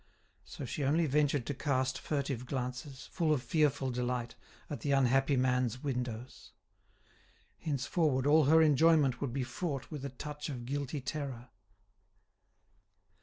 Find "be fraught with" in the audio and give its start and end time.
9.31-10.03